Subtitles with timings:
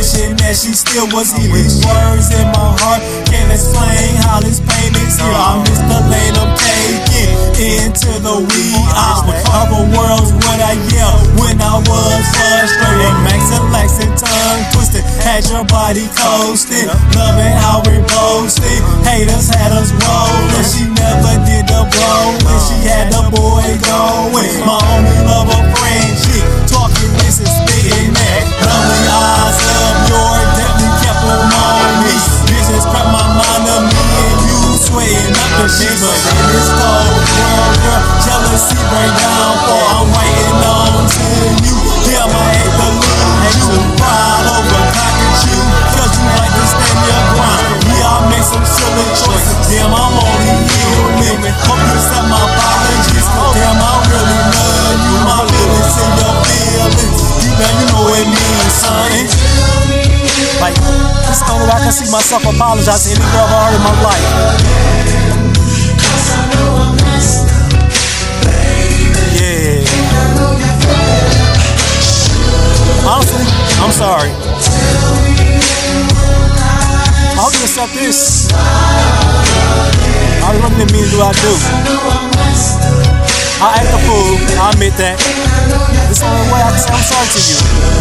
[0.00, 1.68] it was healing.
[1.84, 5.28] Words in my heart can't explain how this pain is here.
[5.28, 9.36] I miss the lane I'm taking into the wee hour.
[9.52, 13.16] Other worlds what I yell when I was frustrated.
[13.24, 15.04] Max and Lex and tongue twisted.
[15.24, 16.88] Had your body coasting.
[17.16, 18.80] Loving how we boasted.
[19.04, 20.64] Haters had us rolling.
[20.64, 22.60] She never did the blowing.
[22.68, 24.64] She had the boy going.
[24.64, 26.29] My only lover friend.
[61.90, 62.42] Can see myself
[63.02, 64.26] to any girl I've heard in my life.
[69.34, 69.82] Yeah.
[73.10, 73.42] Honestly,
[73.82, 74.30] I'm sorry.
[77.34, 78.46] I hope you accept this.
[80.46, 81.54] I didn't mean to do I do.
[83.62, 84.38] I act a fool.
[84.62, 85.18] I admit that.
[86.06, 87.99] This is the only way I can say I'm sorry to you.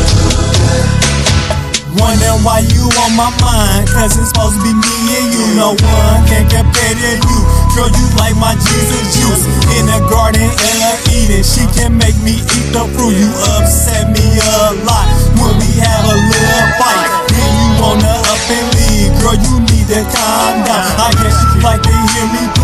[2.44, 3.90] Why you on my mind.
[3.92, 5.44] Cause it's supposed to be me and you.
[5.59, 7.40] No one can compare to you.
[7.76, 9.44] Girl, you like my Jesus juice.
[9.76, 13.16] In the garden and of Eden She can make me eat the fruit.
[13.16, 17.08] You upset me a lot When we have a little fight.
[17.32, 19.11] Then you wanna up and leave.
[19.20, 20.83] Girl, you need to calm down.
[20.95, 22.58] I guess you like to hear me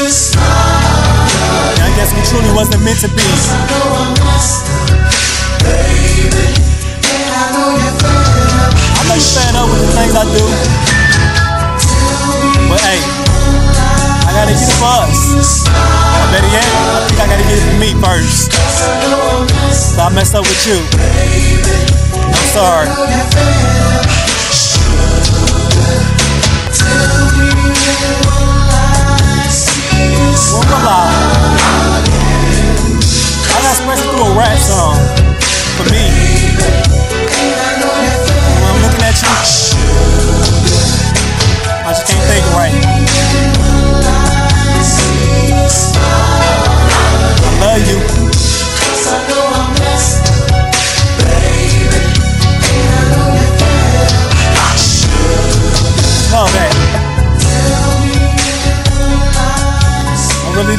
[0.00, 3.20] I guess we truly wasn't meant to be.
[8.96, 10.40] I know you fed up with the things I do.
[12.72, 12.96] But hey,
[14.24, 15.68] I gotta get it for us.
[15.68, 18.56] Or better yet, I think I gotta get it for me first.
[19.76, 20.80] So I messed up with you.
[22.24, 22.88] I'm sorry.
[33.42, 34.96] I gotta through a rap song.
[35.76, 36.89] For me.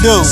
[0.01, 0.23] Know